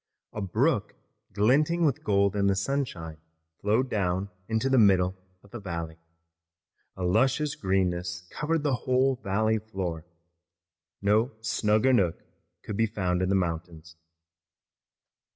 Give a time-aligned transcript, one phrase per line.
[0.33, 0.95] A brook
[1.31, 3.17] glinting with gold in the sunshine
[3.59, 5.99] flowed down the middle of the valley.
[6.97, 10.03] A luscious greenness covered the whole valley floor.
[11.03, 12.23] No snugger nook
[12.63, 13.95] could be found in the mountains.